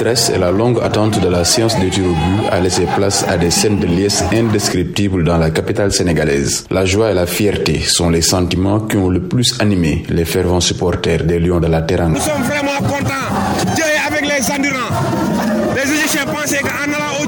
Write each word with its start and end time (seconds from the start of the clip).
stress 0.00 0.30
et 0.30 0.38
la 0.38 0.50
longue 0.50 0.78
attente 0.82 1.20
de 1.20 1.28
la 1.28 1.44
séance 1.44 1.78
de 1.78 1.86
tir 1.90 2.04
au 2.06 2.14
but 2.14 2.48
a 2.50 2.58
laissé 2.58 2.86
place 2.96 3.22
à 3.28 3.36
des 3.36 3.50
scènes 3.50 3.78
de 3.78 3.86
liesse 3.86 4.24
indescriptibles 4.32 5.24
dans 5.24 5.36
la 5.36 5.50
capitale 5.50 5.92
sénégalaise. 5.92 6.64
La 6.70 6.86
joie 6.86 7.10
et 7.10 7.14
la 7.14 7.26
fierté 7.26 7.80
sont 7.80 8.08
les 8.08 8.22
sentiments 8.22 8.80
qui 8.80 8.96
ont 8.96 9.10
le 9.10 9.20
plus 9.20 9.60
animé 9.60 10.04
les 10.08 10.24
fervents 10.24 10.60
supporters 10.60 11.24
des 11.24 11.38
Lions 11.38 11.60
de 11.60 11.66
la 11.66 11.82
Teranga. 11.82 12.18
Nous 12.18 12.24
sommes 12.24 12.44
vraiment 12.44 12.78
contents. 12.78 13.74
Dieu 13.74 13.84
est 13.84 14.10
avec 14.10 14.22
les 14.22 14.50
endurants. 14.50 14.94
Les 15.76 15.92
Égyptiens 15.92 16.24
pensaient 16.24 16.62
qu'en 16.62 16.90
allant 16.96 17.20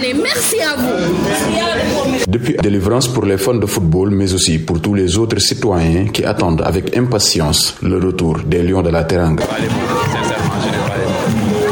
Merci 0.00 0.60
à 0.60 0.74
vous. 0.76 2.24
Depuis 2.26 2.56
délivrance 2.56 3.06
pour 3.06 3.24
les 3.24 3.38
fans 3.38 3.54
de 3.54 3.66
football, 3.66 4.10
mais 4.10 4.34
aussi 4.34 4.58
pour 4.58 4.80
tous 4.80 4.92
les 4.94 5.16
autres 5.18 5.38
citoyens 5.38 6.06
qui 6.08 6.24
attendent 6.24 6.62
avec 6.62 6.96
impatience 6.96 7.76
le 7.80 7.98
retour 8.04 8.40
des 8.44 8.62
Lions 8.64 8.82
de 8.82 8.90
la 8.90 9.04
Teranga. 9.04 9.44
Sincèrement, 9.44 10.58
je 10.62 10.66
n'ai 10.66 10.82
pas 10.88 10.96
les 10.98 11.06
mots. 11.06 11.70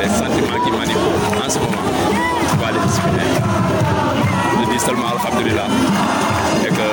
Les 0.00 0.08
sentiments 0.08 0.64
qui 0.64 0.70
m'animent 0.70 1.44
en 1.44 1.50
ce 1.50 1.58
moment, 1.58 1.82
je 1.82 2.46
ne 2.46 2.50
vais 2.50 2.62
pas 2.62 2.70
les 2.70 2.84
exprimer. 2.84 3.30
Je 4.60 4.72
dis 4.72 4.78
seulement 4.78 5.08
Alhamdulillah 5.10 5.66
et 6.62 6.68
que 6.68 6.88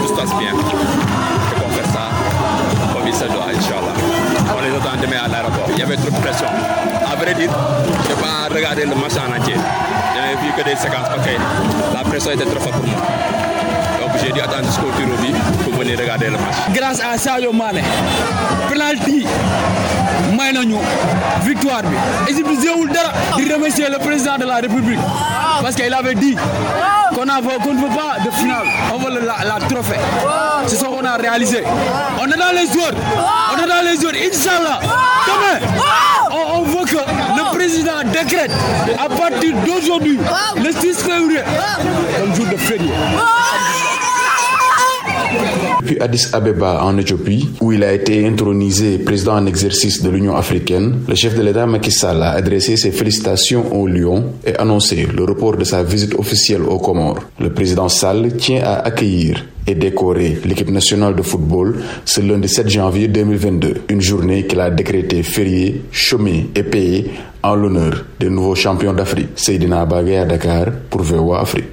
tout 0.00 0.08
se 0.08 0.12
passe 0.12 0.34
bien. 0.40 0.50
Et 0.50 1.60
qu'on 1.60 1.70
fait 1.70 1.88
ça 1.92 2.10
comme 2.92 3.06
il 3.06 3.14
se 3.14 3.26
doit, 3.26 3.46
Inch'Allah. 3.48 3.94
On 4.58 4.60
les 4.60 4.74
attend 4.74 4.96
demain 5.00 5.22
à 5.24 5.28
l'aéroport. 5.28 5.68
Il 5.72 5.78
y 5.78 5.82
avait 5.82 5.96
trop 5.96 6.10
de 6.10 6.20
pression. 6.20 6.48
Vrai 7.22 7.34
dire, 7.34 7.50
je 8.02 8.08
n'ai 8.08 8.20
pas 8.20 8.52
regardé 8.52 8.84
le 8.84 8.96
match 8.96 9.12
en 9.12 9.30
entier. 9.40 9.54
Je 9.54 10.20
n'avais 10.20 10.34
vu 10.44 10.50
que 10.56 10.64
des 10.68 10.74
séquences 10.74 11.06
parce 11.08 11.24
que 11.24 11.30
la 11.94 12.02
pression 12.02 12.32
était 12.32 12.44
trop 12.44 12.58
forte 12.58 12.74
pour 12.74 12.84
moi. 12.84 13.00
Donc 14.00 14.10
j'ai 14.20 14.32
dû 14.32 14.40
attendre 14.40 14.64
jusqu'au 14.64 14.90
tir 14.96 15.06
au 15.06 15.62
pour 15.62 15.72
venir 15.78 15.96
regarder 16.00 16.26
le 16.26 16.32
match. 16.32 16.56
grâce 16.74 16.98
à 17.00 17.16
Sadio 17.16 17.52
Mané 17.52 17.80
penalty 18.68 19.24
may 20.36 20.52
nañu 20.52 20.78
victoire 21.44 21.82
bi. 21.84 22.32
Bi 22.42 22.60
jéewul 22.60 22.90
dara 22.90 23.12
di 23.36 23.52
remercier 23.52 23.86
le 23.88 23.98
président 23.98 24.36
de 24.38 24.44
la 24.44 24.56
république 24.56 24.98
parce 25.62 25.76
qu'il 25.76 25.94
avait 25.94 26.16
dit 26.16 26.36
qu'on 27.14 27.24
ne 27.24 27.40
veut 27.40 27.94
pas 27.94 28.18
de 28.24 28.30
finale. 28.32 28.66
On 28.92 28.98
veut 28.98 29.20
la, 29.24 29.44
la 29.44 29.64
trophée. 29.68 30.00
C'est 30.66 30.74
ce 30.74 30.84
qu'on 30.84 31.04
a 31.04 31.14
réalisé. 31.16 31.62
On 32.20 32.26
est 32.26 32.36
dans 32.36 32.50
les 32.52 32.66
joueurs. 32.66 32.94
On 33.52 33.62
est 33.62 33.68
dans 33.68 33.88
les 33.88 34.00
joueurs. 34.00 34.14
Inch'Allah 34.14 34.80
à 38.98 39.08
partir 39.08 39.54
d'aujourd'hui 39.66 40.18
le 40.56 40.72
6 40.72 41.02
février 41.02 41.40
comme 42.18 42.34
jour 42.34 42.46
de 42.46 42.56
férié 42.56 42.90
Depuis 45.80 45.98
Addis 46.00 46.28
Abeba 46.32 46.84
en 46.84 46.96
Éthiopie, 46.98 47.48
où 47.60 47.72
il 47.72 47.82
a 47.82 47.92
été 47.92 48.24
intronisé 48.26 48.98
président 48.98 49.34
en 49.34 49.46
exercice 49.46 50.02
de 50.02 50.10
l'Union 50.10 50.36
africaine, 50.36 51.00
le 51.08 51.14
chef 51.14 51.36
de 51.36 51.42
l'État 51.42 51.66
Macky 51.66 51.90
Sall 51.90 52.22
a 52.22 52.30
adressé 52.32 52.76
ses 52.76 52.92
félicitations 52.92 53.74
au 53.74 53.88
Lion 53.88 54.26
et 54.46 54.54
annoncé 54.56 55.08
le 55.12 55.24
report 55.24 55.56
de 55.56 55.64
sa 55.64 55.82
visite 55.82 56.14
officielle 56.14 56.62
aux 56.62 56.78
Comores. 56.78 57.20
Le 57.40 57.52
président 57.52 57.88
Sall 57.88 58.36
tient 58.36 58.62
à 58.62 58.74
accueillir 58.86 59.44
et 59.66 59.74
décorer 59.74 60.38
l'équipe 60.44 60.70
nationale 60.70 61.14
de 61.14 61.22
football 61.22 61.82
ce 62.04 62.20
lundi 62.20 62.48
7 62.48 62.68
janvier 62.68 63.08
2022, 63.08 63.82
une 63.88 64.00
journée 64.00 64.46
qu'il 64.46 64.60
a 64.60 64.70
décrétée 64.70 65.22
fériée, 65.22 65.82
chômée 65.90 66.48
et 66.54 66.62
payée 66.62 67.10
en 67.42 67.54
l'honneur 67.56 68.04
des 68.20 68.30
nouveaux 68.30 68.54
champions 68.54 68.92
d'Afrique. 68.92 69.30
Seydina 69.34 69.84
Bagay 69.84 70.16
à 70.18 70.24
Dakar 70.24 70.66
pour 70.90 71.02
VOA 71.02 71.40
Afrique. 71.40 71.64